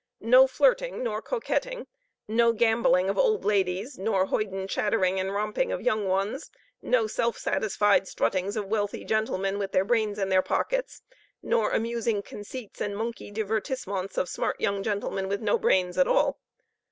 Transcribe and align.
No 0.19 0.47
flirting 0.47 1.03
nor 1.03 1.21
coquetting 1.21 1.85
no 2.27 2.53
gambling 2.53 3.07
of 3.07 3.19
old 3.19 3.45
ladies, 3.45 3.99
nor 3.99 4.25
hoyden 4.25 4.67
chattering 4.67 5.19
and 5.19 5.31
romping 5.31 5.71
of 5.71 5.83
young 5.83 6.07
ones 6.07 6.49
no 6.81 7.05
self 7.05 7.37
satisfied 7.37 8.07
struttings 8.07 8.57
of 8.57 8.65
wealthy 8.65 9.05
gentlemen 9.05 9.59
with 9.59 9.73
their 9.73 9.85
brains 9.85 10.17
in 10.17 10.29
their 10.29 10.41
pockets 10.41 11.03
nor 11.43 11.69
amusing 11.71 12.23
conceits 12.23 12.81
and 12.81 12.97
monkey 12.97 13.29
divertissements 13.31 14.17
of 14.17 14.27
smart 14.27 14.59
young 14.59 14.81
gentlemen 14.81 15.27
with 15.29 15.39
no 15.39 15.59
brains 15.59 15.99
at 15.99 16.07
all. 16.07 16.39